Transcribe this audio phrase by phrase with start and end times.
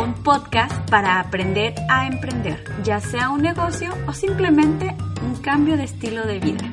[0.00, 5.84] un podcast para aprender a emprender, ya sea un negocio o simplemente un cambio de
[5.84, 6.72] estilo de vida.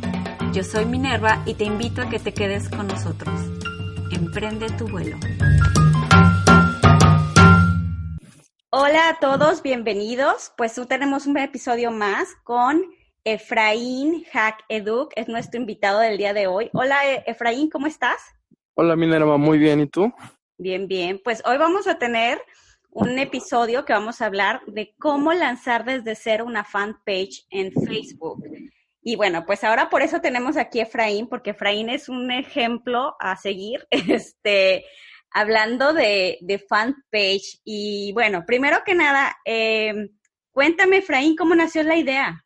[0.53, 3.37] Yo soy Minerva y te invito a que te quedes con nosotros.
[4.13, 5.17] Emprende tu vuelo.
[8.69, 10.53] Hola a todos, bienvenidos.
[10.55, 12.81] Pues hoy tenemos un episodio más con
[13.25, 16.69] Efraín Hack Educ, es nuestro invitado del día de hoy.
[16.71, 18.21] Hola E- Efraín, ¿cómo estás?
[18.75, 20.13] Hola Minerva, muy bien, ¿y tú?
[20.57, 21.19] Bien, bien.
[21.21, 22.39] Pues hoy vamos a tener
[22.97, 28.43] un episodio que vamos a hablar de cómo lanzar desde cero una fanpage en Facebook.
[29.03, 33.15] Y bueno, pues ahora por eso tenemos aquí a Efraín, porque Efraín es un ejemplo
[33.19, 34.85] a seguir, este,
[35.29, 37.61] hablando de, de fanpage.
[37.63, 40.09] Y bueno, primero que nada, eh,
[40.51, 42.43] cuéntame, Efraín, ¿cómo nació la idea?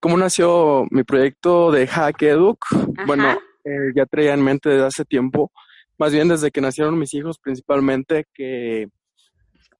[0.00, 2.58] ¿Cómo nació mi proyecto de Hack Educ?
[2.72, 3.06] Ajá.
[3.06, 5.52] Bueno, eh, ya traía en mente desde hace tiempo,
[5.98, 8.88] más bien desde que nacieron mis hijos principalmente, que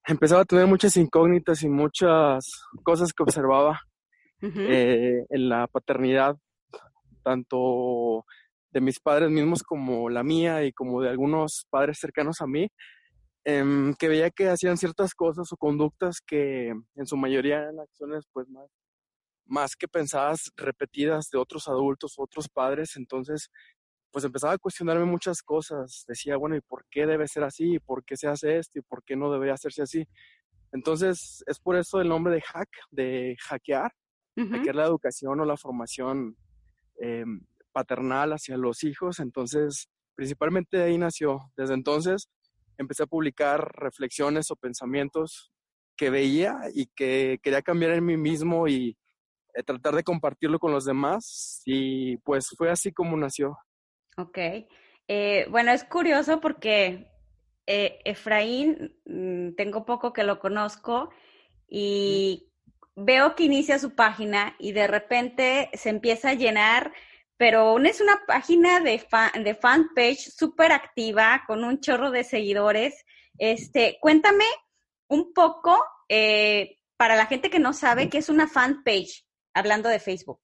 [0.06, 2.46] empezaba a tener muchas incógnitas y muchas
[2.82, 3.80] cosas que observaba
[4.42, 6.36] eh, en la paternidad,
[7.22, 8.24] tanto
[8.70, 12.68] de mis padres mismos como la mía y como de algunos padres cercanos a mí,
[13.44, 18.24] em, que veía que hacían ciertas cosas o conductas que en su mayoría eran acciones
[18.32, 18.68] pues más,
[19.46, 23.50] más que pensadas, repetidas de otros adultos, otros padres, entonces
[24.14, 27.74] pues empezaba a cuestionarme muchas cosas, decía, bueno, ¿y por qué debe ser así?
[27.74, 28.78] ¿Y por qué se hace esto?
[28.78, 30.06] ¿Y por qué no debería hacerse así?
[30.70, 33.90] Entonces es por eso el nombre de hack, de hackear,
[34.36, 34.52] Ujú.
[34.52, 36.36] hackear la educación o la formación
[37.02, 37.24] eh,
[37.72, 39.18] paternal hacia los hijos.
[39.18, 41.50] Entonces, principalmente de ahí nació.
[41.56, 42.28] Desde entonces
[42.78, 45.50] empecé a publicar reflexiones o pensamientos
[45.96, 48.96] que veía y que quería cambiar en mí mismo y
[49.54, 51.62] eh, tratar de compartirlo con los demás.
[51.64, 53.56] Y pues fue así como nació.
[54.16, 54.38] Ok.
[55.08, 57.10] Eh, bueno, es curioso porque
[57.66, 61.10] eh, Efraín, mm, tengo poco que lo conozco
[61.68, 62.48] y
[62.96, 66.92] veo que inicia su página y de repente se empieza a llenar,
[67.36, 72.22] pero aún es una página de, fa- de fanpage súper activa con un chorro de
[72.24, 73.04] seguidores.
[73.38, 74.44] Este, cuéntame
[75.08, 79.98] un poco eh, para la gente que no sabe qué es una fanpage, hablando de
[79.98, 80.40] Facebook.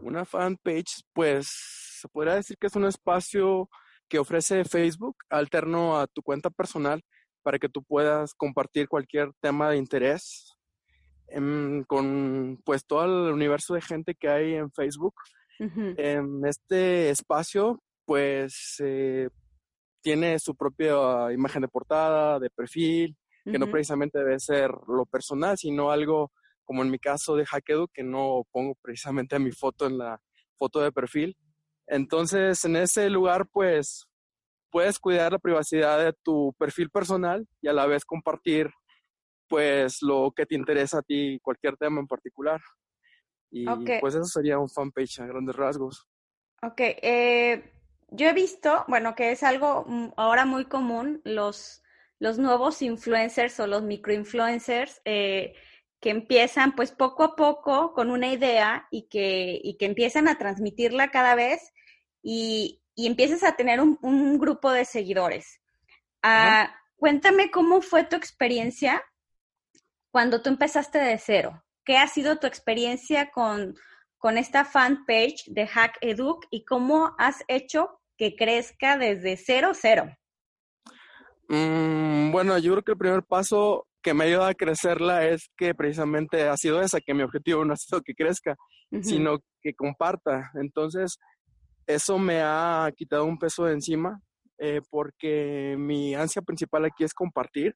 [0.00, 3.68] Una fanpage, pues se podría decir que es un espacio
[4.08, 7.02] que ofrece Facebook alterno a tu cuenta personal
[7.42, 10.56] para que tú puedas compartir cualquier tema de interés
[11.28, 15.14] em, con pues todo el universo de gente que hay en Facebook.
[15.60, 15.94] Ujú.
[15.96, 19.28] En este espacio, pues eh,
[20.02, 23.72] tiene su propia imagen de portada, de perfil, que no Ujú.
[23.72, 26.32] precisamente debe ser lo personal, sino algo
[26.64, 30.20] como en mi caso de Hackedu, que no pongo precisamente mi foto en la
[30.56, 31.36] foto de perfil.
[31.90, 34.06] Entonces, en ese lugar, pues,
[34.70, 38.70] puedes cuidar la privacidad de tu perfil personal y a la vez compartir,
[39.48, 42.60] pues, lo que te interesa a ti, cualquier tema en particular.
[43.50, 43.66] Y
[44.00, 46.06] pues eso sería un fanpage a grandes rasgos.
[46.62, 47.72] Ok, eh,
[48.10, 51.82] yo he visto, bueno, que es algo mm, ahora muy común, los,
[52.20, 55.54] los nuevos influencers o los microinfluencers eh,
[55.98, 60.38] que empiezan pues poco a poco con una idea y que, y que empiezan a
[60.38, 61.72] transmitirla cada vez
[62.22, 65.60] y, y empiezas a tener un, un grupo de seguidores.
[66.22, 69.02] Ah, cuéntame cómo fue tu experiencia
[70.10, 71.62] cuando tú empezaste de cero.
[71.84, 73.74] ¿Qué ha sido tu experiencia con,
[74.18, 80.14] con esta fanpage de Hack Educ y cómo has hecho que crezca desde cero cero?
[81.48, 85.74] Mm, bueno, yo creo que el primer paso que me ayuda a crecerla es que
[85.74, 88.56] precisamente ha sido esa, que mi objetivo no ha sido que crezca,
[89.02, 90.50] sino que comparta.
[90.54, 91.18] Entonces,
[91.94, 94.20] eso me ha quitado un peso de encima,
[94.58, 97.74] eh, porque mi ansia principal aquí es compartir.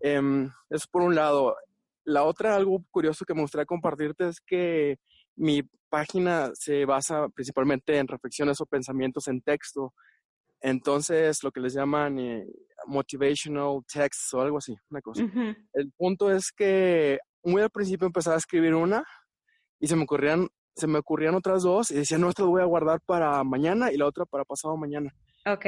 [0.00, 1.56] Em, eso por un lado.
[2.04, 4.96] La otra, algo curioso que me gustaría compartirte es que
[5.36, 9.92] mi página se basa principalmente en reflexiones o pensamientos en texto.
[10.60, 12.46] Entonces, lo que les llaman eh,
[12.86, 15.22] motivational texts o algo así, una cosa.
[15.72, 19.04] El punto es que muy al principio empezaba a escribir una
[19.78, 20.48] y se me ocurrían
[20.78, 23.96] se me ocurrían otras dos y decía, no, esta voy a guardar para mañana y
[23.96, 25.12] la otra para pasado mañana.
[25.44, 25.66] Ok.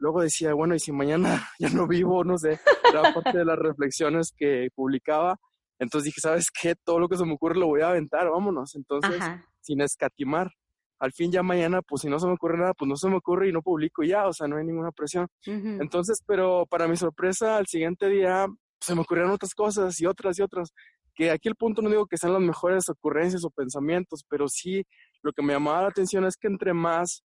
[0.00, 2.58] luego decía, bueno, y si mañana ya no vivo, no sé,
[2.88, 5.36] era parte de las reflexiones que publicaba.
[5.78, 6.74] Entonces dije, ¿sabes qué?
[6.84, 8.74] Todo lo que se me ocurre lo voy a aventar, vámonos.
[8.74, 9.20] Entonces,
[9.60, 10.50] sin escatimar.
[10.98, 13.16] Al fin ya mañana, pues si no se me ocurre nada, pues no se me
[13.16, 15.26] ocurre y no publico ya, o sea, no hay ninguna presión.
[15.44, 18.46] Entonces, pero para mi sorpresa, al siguiente día
[18.80, 20.72] se me ocurrieron otras cosas y otras y otras
[21.14, 24.84] que aquí el punto no digo que sean las mejores ocurrencias o pensamientos, pero sí
[25.22, 27.22] lo que me llamaba la atención es que entre más,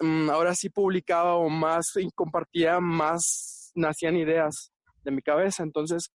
[0.00, 4.72] mm, ahora sí publicaba o más compartía, más nacían ideas
[5.04, 5.62] de mi cabeza.
[5.62, 6.12] Entonces,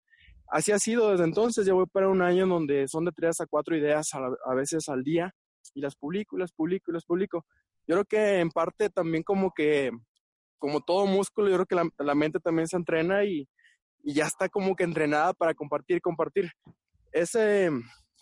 [0.47, 1.65] así ha sido desde entonces.
[1.65, 5.03] Ya voy para un año donde son de tres a cuatro ideas a, veces al
[5.03, 5.33] día
[5.73, 7.45] y las publico las publico y las publico.
[7.87, 9.91] Yo creo que en parte también como que,
[10.57, 13.47] como todo músculo, yo creo que la, la mente también se entrena y,
[14.03, 16.51] y ya está como que entrenada para compartir, compartir
[17.11, 17.69] ese,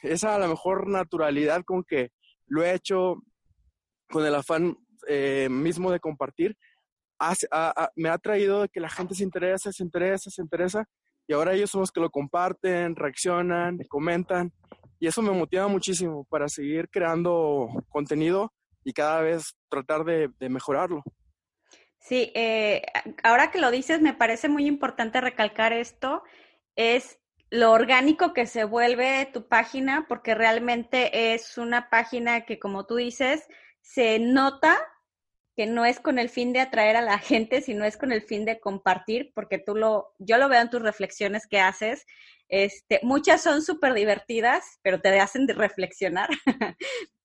[0.03, 2.11] esa a lo mejor naturalidad con que
[2.47, 3.15] lo he hecho
[4.09, 6.55] con el afán eh, mismo de compartir,
[7.95, 10.85] me ha traído de que la gente se interesa, se interesa, se interesa,
[11.27, 14.51] y ahora ellos son los que lo comparten, reaccionan, comentan,
[14.99, 21.03] y eso me motiva muchísimo para seguir creando contenido y cada vez tratar de, mejorarlo.
[22.01, 22.81] Sí, eh,
[23.23, 26.23] ahora que lo dices, me parece muy importante recalcar esto,
[26.75, 27.19] es
[27.51, 32.95] lo orgánico que se vuelve tu página, porque realmente es una página que, como tú
[32.95, 33.47] dices,
[33.81, 34.79] se nota
[35.55, 38.23] que no es con el fin de atraer a la gente, sino es con el
[38.23, 42.07] fin de compartir, porque tú lo, yo lo veo en tus reflexiones que haces.
[42.49, 46.29] Este, muchas son súper divertidas, pero te hacen de reflexionar.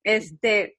[0.04, 0.76] este,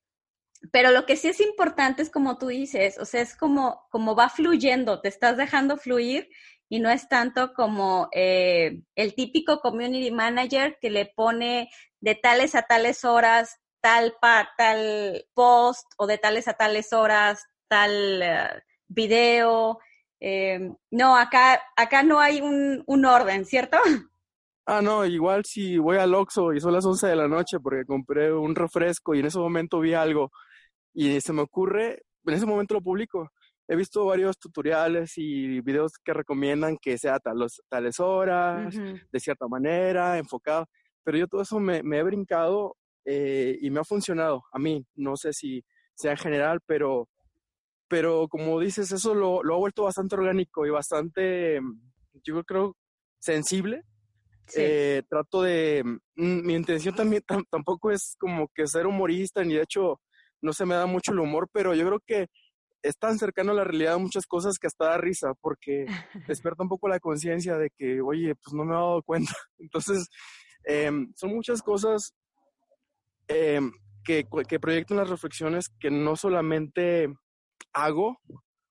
[0.72, 4.16] pero lo que sí es importante es como tú dices, o sea, es como, como
[4.16, 6.30] va fluyendo, te estás dejando fluir
[6.70, 11.70] y no es tanto como eh, el típico community manager que le pone
[12.02, 14.16] de tales a tales horas tal,
[14.58, 19.80] tal post o de tales a tales horas tal uh, video.
[20.20, 23.78] Eh, no, acá, acá no hay un, un, orden, ¿cierto?
[24.70, 27.86] Ah, no, igual si voy al Oxxo y son las 11 de la noche porque
[27.86, 30.30] compré un refresco y en ese momento vi algo
[31.00, 33.30] y se me ocurre, en ese momento lo publico
[33.68, 39.48] he visto varios tutoriales y videos que recomiendan que sea tales, tales horas, de cierta
[39.48, 40.68] manera, enfocado,
[41.04, 44.86] pero yo todo eso me, he brincado eh, y me ha funcionado a mí.
[44.96, 45.64] No sé si
[45.96, 47.10] sea en general, pero,
[47.88, 51.60] pero como dices, eso lo, lo ha vuelto bastante orgánico y bastante,
[52.24, 52.76] yo creo,
[53.20, 53.84] sensible.
[54.56, 55.84] Eh, trato de,
[56.16, 60.00] mm, mi intención también tampoco es como que ser humorista, ni de hecho
[60.42, 62.28] no se me da mucho el humor, pero yo creo que
[62.84, 65.86] es tan cercano a la realidad muchas cosas que hasta da risa, porque
[66.28, 69.34] despierta un poco la conciencia de que, oye, pues no me he dado cuenta.
[69.60, 70.08] Entonces,
[70.64, 72.14] em, son muchas cosas
[73.28, 73.72] em,
[74.04, 77.08] que, que proyectan las reflexiones que no solamente
[77.74, 78.18] hago,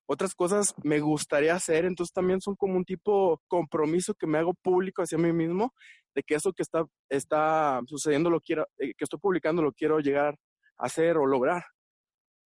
[0.09, 4.55] otras cosas me gustaría hacer, entonces también son como un tipo compromiso que me hago
[4.55, 5.75] público hacia mí mismo,
[6.15, 9.99] de que eso que está, está sucediendo lo quiero, eh, que estoy publicando lo quiero
[9.99, 10.37] llegar
[10.79, 11.65] hacer o lograr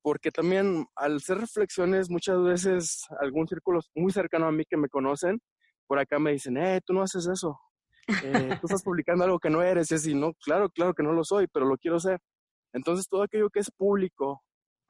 [0.03, 4.89] porque también al hacer reflexiones muchas veces algún círculo muy cercano a mí que me
[4.89, 5.41] conocen,
[5.87, 7.59] por acá me dicen, eh, tú no haces eso,
[8.23, 11.13] eh, tú estás publicando algo que no eres, y así, no, claro, claro que no
[11.13, 12.19] lo soy, pero lo quiero ser.
[12.73, 14.43] Entonces todo aquello que es público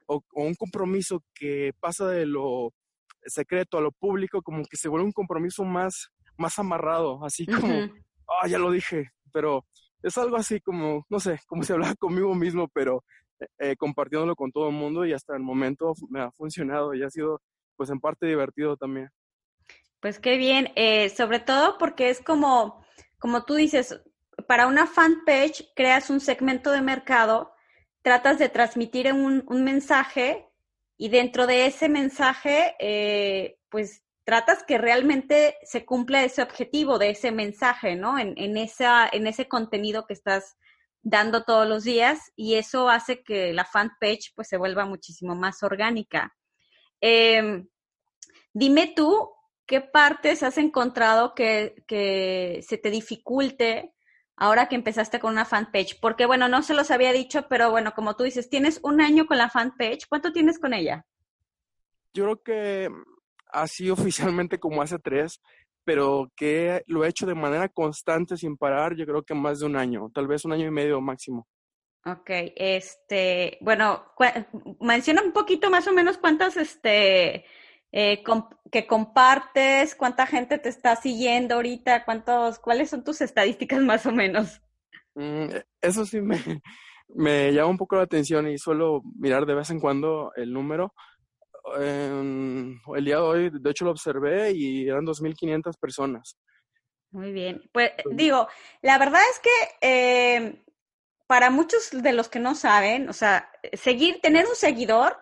[0.06, 2.72] o, un compromiso que pasa de lo
[3.24, 7.74] secreto a lo público, como que se vuelve un compromiso más, más amarrado, así como,
[8.42, 9.66] ah, ya lo dije, pero
[10.02, 13.02] es algo así como, no sé, como si hablara conmigo mismo, pero
[13.58, 17.10] eh, compartiéndolo con todo el mundo y hasta el momento me ha funcionado y ha
[17.10, 17.40] sido
[17.76, 19.08] pues en parte divertido también.
[20.00, 22.84] Pues qué bien, eh, sobre todo porque es como,
[23.18, 24.00] como tú dices,
[24.46, 27.52] para una fanpage creas un segmento de mercado,
[28.02, 30.46] tratas de transmitir un, un mensaje
[30.96, 37.10] y dentro de ese mensaje, eh, pues tratas que realmente se cumpla ese objetivo de
[37.10, 38.18] ese mensaje, ¿no?
[38.18, 40.56] En, en, esa, en ese contenido que estás
[41.02, 45.62] dando todos los días y eso hace que la fanpage pues se vuelva muchísimo más
[45.62, 46.34] orgánica.
[47.00, 47.68] Em,
[48.52, 49.30] dime tú,
[49.66, 53.94] ¿qué partes has encontrado que, que, se te dificulte
[54.36, 55.98] ahora que empezaste con una fanpage?
[56.00, 59.26] Porque bueno, no se los había dicho, pero bueno, como tú dices, tienes un año
[59.26, 61.06] con la fanpage, ¿cuánto tienes con ella?
[62.12, 62.90] Yo creo que
[63.52, 65.40] así oficialmente como hace tres,
[65.84, 69.66] pero que lo he hecho de manera constante sin parar, yo creo que más de
[69.66, 71.46] un año, tal vez un año y medio máximo.
[72.06, 74.06] Ok, este, bueno,
[74.80, 77.44] menciona un poquito más o menos cuántas, este,
[77.92, 78.22] eh,
[78.72, 84.12] que compartes, cuánta gente te está siguiendo ahorita, cuántos, cuáles son tus estadísticas más o
[84.12, 84.62] menos.
[85.14, 86.38] Mm, e, eso sí me,
[87.08, 90.94] me llama un poco la atención y suelo mirar de vez en cuando el número.
[91.76, 96.36] El día de hoy, de hecho, lo observé y eran 2.500 personas.
[97.10, 97.62] Muy bien.
[97.72, 98.48] Pues digo,
[98.82, 99.50] la verdad es que
[99.80, 100.62] eh,
[101.26, 105.18] para muchos de los que no saben, o sea, seguir, tener un seguidor,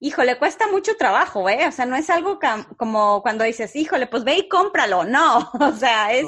[0.00, 1.66] híjole, cuesta mucho trabajo, ¿eh?
[1.66, 2.38] O sea, no es algo
[2.76, 5.04] como cuando dices, híjole, pues ve y cómpralo.
[5.12, 6.26] No, o sea, es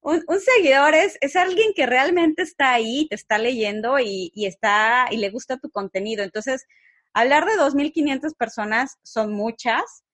[0.00, 5.06] un, seguidor es, es, alguien que realmente está ahí, te está leyendo y, y, está
[5.10, 6.24] y le gusta tu contenido.
[6.24, 6.66] Entonces,
[7.14, 10.04] hablar de 2.500 personas son muchas.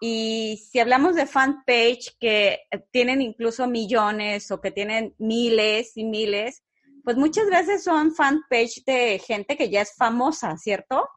[0.00, 6.62] Y si hablamos de fanpage que tienen incluso millones o que tienen miles y miles,
[7.04, 11.08] pues muchas veces son fanpage de gente que ya es famosa, ¿cierto?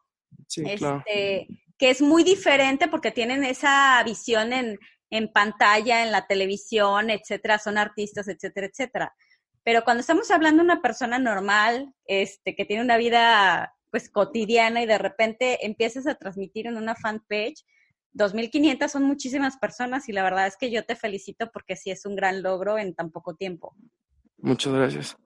[0.48, 1.04] Sí, claro.
[1.06, 4.80] Este, que es muy diferente porque tienen esa visión en,
[5.10, 9.16] en pantalla, en la televisión, etcétera, son artistas, etcétera, etcétera.
[9.64, 14.82] Pero cuando estamos hablando de una persona normal, este, que tiene una vida pues cotidiana
[14.82, 17.66] y de repente empiezas a transmitir en una fanpage,
[18.14, 22.06] 2.500 son muchísimas personas y la verdad es que yo te felicito porque sí es
[22.06, 23.76] un gran logro en tan poco tiempo.
[24.38, 25.18] Muchas gracias.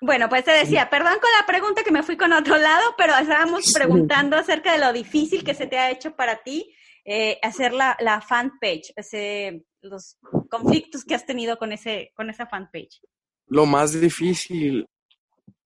[0.00, 3.14] Bueno, pues te decía, perdón con la pregunta que me fui con otro lado, pero
[3.16, 7.72] estábamos preguntando acerca de lo difícil que se te ha hecho para ti eh, hacer
[7.72, 10.18] la, la fanpage, ese, los
[10.50, 13.00] conflictos que has tenido con, ese, con esa fanpage.
[13.46, 14.86] Lo más difícil,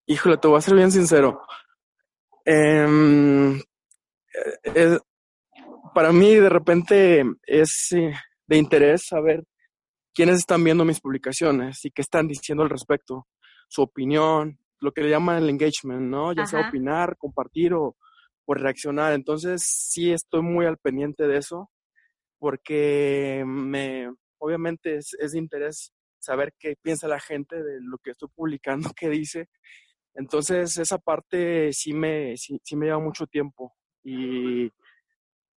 [0.07, 1.41] híjole, te voy a ser bien sincero.
[2.45, 4.99] Em, eh,
[5.95, 8.13] para mí de repente es eh,
[8.47, 9.45] de interés saber
[10.15, 13.27] quiénes están viendo mis publicaciones y qué están diciendo al respecto,
[13.69, 16.33] su opinión, lo que le llaman el engagement, ¿no?
[16.33, 17.97] Ya sea opinar, compartir o,
[18.47, 19.13] o, reaccionar.
[19.13, 21.71] Entonces sí estoy muy al pendiente de eso
[22.39, 28.11] porque me, obviamente es, es de interés saber qué piensa la gente de lo que
[28.11, 29.49] estoy publicando, qué dice.
[30.21, 33.75] Entonces esa parte sí me, sí, sí me lleva mucho tiempo
[34.05, 34.71] y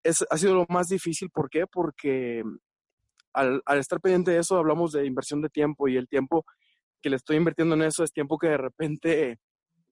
[0.02, 1.28] es, ha sido lo más difícil.
[1.28, 1.66] ¿Por qué?
[1.66, 2.42] Porque
[3.34, 6.46] al, al, estar pendiente de eso hablamos de inversión de tiempo y el tiempo
[7.02, 9.38] que le estoy invirtiendo en eso es tiempo que de repente,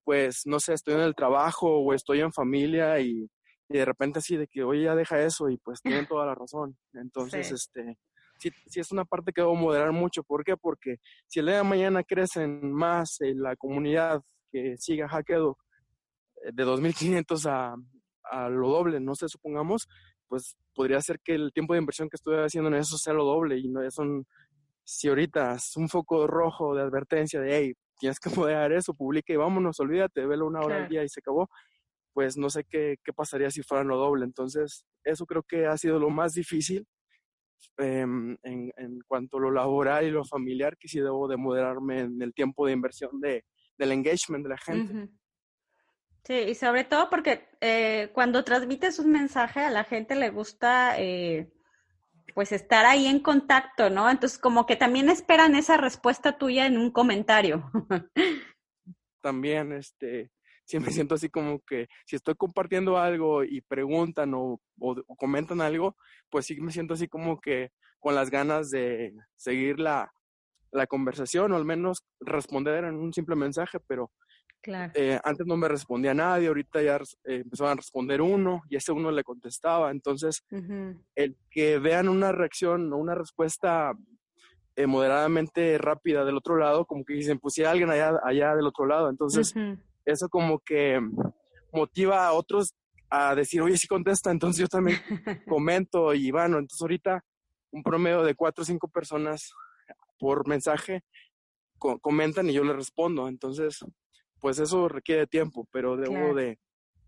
[0.05, 3.29] pues, no sé, estoy en el trabajo o estoy en familia y,
[3.69, 6.35] y de repente así de que, oye, ya deja eso y pues tienen toda la
[6.35, 6.79] razón.
[6.95, 7.55] Entonces, sí.
[7.55, 7.99] este,
[8.39, 10.23] sí, sí, es una parte que debo moderar mucho.
[10.23, 10.57] ¿Por qué?
[10.57, 15.57] Porque si el día de mañana crecen más en la comunidad que siga Hackedo
[16.53, 17.75] de 2.500 a,
[18.31, 19.89] a lo doble, no sé, supongamos,
[20.29, 23.25] pues podría ser que el tiempo de inversión que estoy haciendo en eso sea lo
[23.25, 24.27] doble y no son,
[24.85, 29.33] si ahorita es un foco rojo de advertencia de, hey, tienes que moderar eso, publica
[29.33, 30.85] y vámonos, olvídate, velo una hora claro.
[30.85, 31.49] al día y se acabó,
[32.13, 34.25] pues no sé qué, qué pasaría si fueran lo doble.
[34.25, 36.87] Entonces, eso creo que ha sido lo más difícil
[37.79, 42.01] eh, en, en, cuanto a lo laboral y lo familiar, que sí debo de moderarme
[42.01, 43.45] en el tiempo de inversión de,
[43.83, 44.93] del engagement de la gente.
[44.93, 45.19] Uh -huh.
[46.25, 50.95] Sí, y sobre todo porque eh, cuando transmites un mensaje a la gente le gusta
[50.99, 51.53] eh,
[52.33, 54.09] pues estar ahí en contacto, ¿no?
[54.09, 57.71] Entonces como que también esperan esa respuesta tuya en un comentario.
[59.21, 60.31] también, este,
[60.65, 65.17] sí me siento así como que si estoy compartiendo algo y preguntan o, o, o
[65.17, 65.97] comentan algo,
[66.31, 70.13] pues sí me siento así como que con las ganas de seguir la,
[70.73, 74.11] la conversación o al menos responder en un simple mensaje, pero
[74.63, 74.93] Claro.
[74.95, 78.93] Eh, antes no me respondía nadie, ahorita ya eh, empezaban a responder uno y ese
[78.93, 79.91] uno le contestaba.
[79.91, 81.05] Entonces, uh -huh.
[81.17, 83.93] el que vean una reacción o una respuesta
[84.77, 88.69] eh, moderadamente rápida del otro lado, como que dicen, pues si alguien allá, allá del
[88.69, 89.11] otro lado.
[89.11, 89.83] Entonces, uh -huh.
[90.05, 91.01] eso como que
[91.73, 92.73] motiva a otros
[93.11, 94.99] a decir, oye, si contesta, entonces yo también
[95.49, 97.25] comento y bueno, entonces ahorita
[97.73, 99.53] un promedio de cuatro o cinco personas
[100.23, 101.03] por mensaje
[101.79, 103.27] co comentan y yo le respondo.
[103.27, 103.85] Entonces,
[104.39, 106.35] pues eso requiere tiempo, pero debo claro.
[106.35, 106.59] de,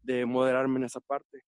[0.02, 1.42] de, moderarme en esa parte.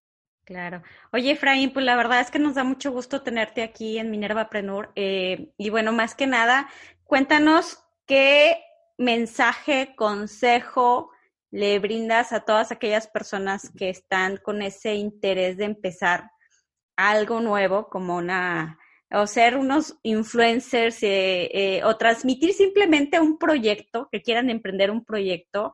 [0.45, 0.81] Claro.
[1.11, 4.49] Oye, Efraín, pues la verdad es que nos da mucho gusto tenerte aquí en Minerva
[4.49, 4.93] Prenur.
[4.95, 6.69] Eh, y bueno, más que nada,
[7.03, 8.63] cuéntanos qué
[8.97, 11.11] mensaje, consejo
[11.51, 16.31] le brindas a todas aquellas personas que están con ese interés de empezar
[16.95, 18.79] algo nuevo, como una
[19.11, 25.05] o ser unos influencers eh, eh, o transmitir simplemente un proyecto, que quieran emprender un
[25.05, 25.73] proyecto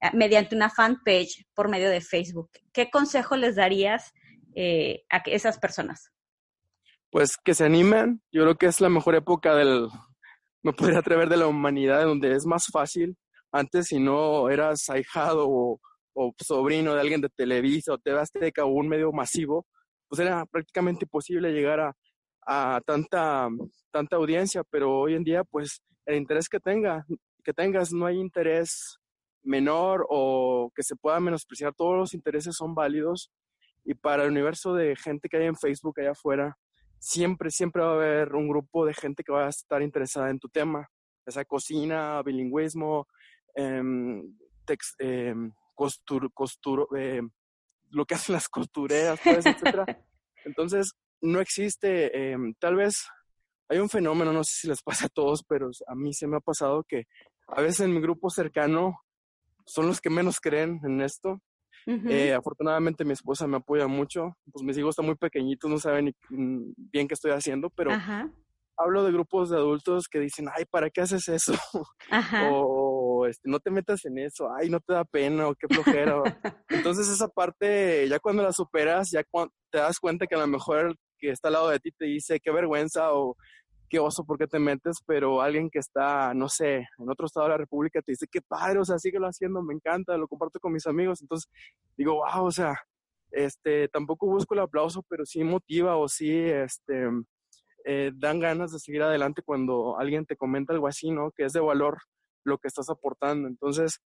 [0.00, 2.50] eh, mediante una fanpage por medio de Facebook.
[2.72, 4.12] ¿Qué consejo les darías
[5.10, 6.12] a esas personas?
[7.10, 8.22] Pues que se animen.
[8.30, 9.88] Yo creo que es la mejor época del,
[10.62, 13.16] me podría atrever, de la humanidad, donde es más fácil.
[13.50, 15.80] Antes, si no eras ahijado o,
[16.12, 19.66] o sobrino de alguien de Televisa o TV Azteca o un medio masivo,
[20.08, 21.96] pues era prácticamente imposible llegar a,
[22.46, 23.48] a tanta,
[23.90, 27.04] tanta audiencia, pero hoy en día, pues, el interés que tenga,
[27.42, 28.98] que tengas, no hay interés
[29.42, 33.30] menor o que se pueda menospreciar, todos los intereses son válidos
[33.84, 36.56] y para el universo de gente que hay en Facebook allá afuera,
[36.98, 40.38] siempre, siempre va a haber un grupo de gente que va a estar interesada en
[40.38, 40.88] tu tema,
[41.26, 43.06] esa cocina, bilingüismo,
[43.54, 43.82] eh,
[44.98, 45.34] eh,
[45.74, 47.22] costur, costur, eh,
[47.90, 49.84] lo que hacen las costureras, pues, etc.
[50.44, 50.92] Entonces,
[51.24, 52.94] no existe, em, tal vez
[53.68, 56.36] hay un fenómeno, no sé si les pasa a todos, pero a mí se me
[56.36, 57.04] ha pasado que
[57.48, 58.98] a veces en mi grupo cercano
[59.66, 61.40] son los que menos creen en esto.
[61.86, 66.06] eh, afortunadamente mi esposa me apoya mucho, pues mis hijos están muy pequeñitos, no saben
[66.06, 68.30] ni, bien qué estoy haciendo, pero Ajá.
[68.76, 71.52] hablo de grupos de adultos que dicen, ay, ¿para qué haces eso?
[72.10, 72.50] Ajá.
[72.50, 76.14] O este, no te metas en eso, ay, no te da pena, o qué flojera.
[76.70, 79.22] Entonces esa parte, ya cuando la superas, ya
[79.70, 82.40] te das cuenta que a lo mejor que está al lado de ti te dice,
[82.40, 83.36] qué vergüenza, o
[83.88, 84.98] qué oso, ¿por qué te metes?
[85.06, 88.40] Pero alguien que está, no sé, en otro estado de la República te dice, qué
[88.40, 91.22] padre, o sea, síguelo haciendo, me encanta, lo comparto con mis amigos.
[91.22, 91.50] Entonces
[91.96, 92.74] digo, wow, o sea,
[93.30, 97.08] este, tampoco busco el aplauso, pero sí motiva o sí, este,
[97.84, 101.30] eh, dan ganas de seguir adelante cuando alguien te comenta algo así, ¿no?
[101.32, 101.98] Que es de valor
[102.44, 103.48] lo que estás aportando.
[103.48, 104.00] Entonces,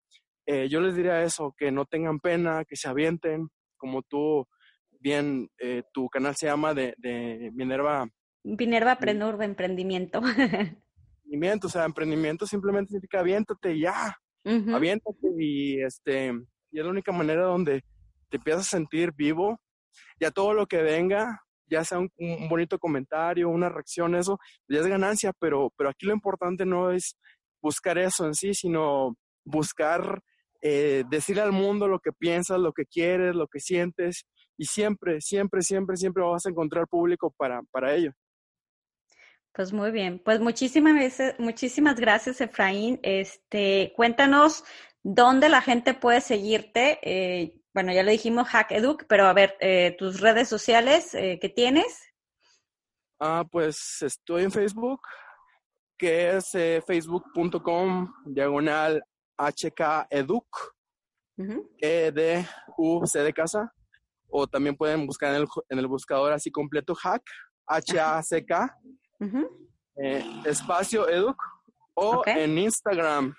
[0.46, 4.46] eh, yo les diría eso, que no tengan pena, que se avienten, como tú,
[5.00, 8.08] bien, eh, tu canal se llama de, de Minerva
[8.46, 10.20] Minerva Prenur de emprendimiento.
[11.24, 16.32] Emprendimiento, o sea, emprendimiento simplemente significa aviéntate ya, aviéntate y este,
[16.70, 17.82] y es la única manera donde
[18.28, 19.60] te empiezas a sentir vivo,
[20.20, 22.10] ya todo lo que venga, ya sea un,
[22.48, 24.38] bonito comentario, una reacción, eso,
[24.68, 27.16] ya es ganancia, pero, pero aquí lo importante no es
[27.60, 30.22] buscar eso en sí, sino buscar
[30.62, 34.26] eh, decirle al mundo lo que piensas, lo que quieres, lo que sientes,
[34.58, 38.12] y siempre, siempre, siempre, siempre vas a encontrar público para, para ello.
[39.52, 43.00] Pues muy bien, pues muchísimas veces, muchísimas gracias, Efraín.
[43.02, 44.64] Este, cuéntanos
[45.02, 46.98] dónde la gente puede seguirte.
[47.02, 51.38] Eh, bueno, ya lo dijimos, Hack Educ, pero a ver, eh, tus redes sociales eh,
[51.40, 52.02] que tienes.
[53.18, 55.00] Ah, pues estoy en Facebook,
[55.96, 56.50] que es
[56.86, 59.02] facebook.com diagonal
[59.38, 60.46] hkeduc,
[61.78, 63.72] E D U C de casa,
[64.28, 67.22] o también pueden buscar en el, en el buscador así completo Hack,
[67.66, 68.76] H A C K
[69.98, 71.36] eh, espacio Educ
[71.94, 73.34] o en Instagram.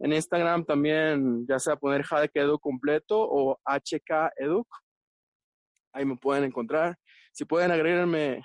[0.00, 4.68] En Instagram también, ya sea poner Hadek Educ completo o HK Educ.
[5.92, 6.96] Ahí me pueden encontrar.
[7.32, 8.40] Si pueden agregarme,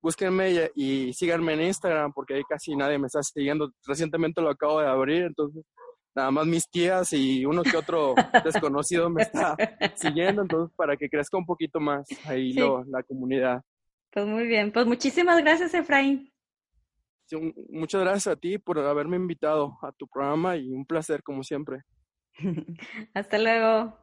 [0.00, 3.70] búsquenme y, síganme en Instagram porque ahí casi nadie me está siguiendo.
[3.84, 5.64] Recientemente lo acabo de abrir, entonces
[6.16, 9.54] nada más mis tías y uno que otro desconocido me está
[9.94, 13.62] siguiendo, entonces para que crezca un poquito más ahí la comunidad.
[14.10, 16.32] Pues muy bien, pues muchísimas gracias, Efraín.
[17.68, 21.82] muchas gracias a ti por haberme invitado a tu programa y un placer como siempre.
[23.14, 23.98] Hasta luego.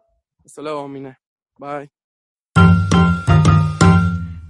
[0.45, 1.19] Hasta luego, Mina.
[1.57, 1.89] Bye.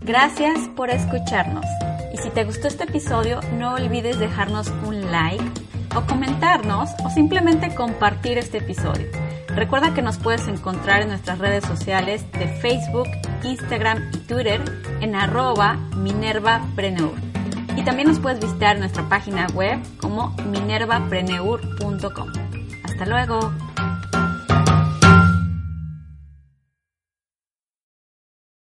[0.02, 1.66] Gracias por escucharnos.
[2.14, 5.63] Y si te gustó este episodio, no olvides dejarnos un like
[5.96, 9.08] o comentarnos o simplemente compartir este episodio.
[9.48, 13.08] Recuerda que nos puedes encontrar en nuestras redes sociales de Facebook,
[13.44, 14.62] Instagram y Twitter
[15.02, 17.14] en arroba minervapreneur.
[17.76, 22.32] Y también nos puedes visitar nuestra página web como minervapreneur.com.
[22.84, 23.54] Hasta luego.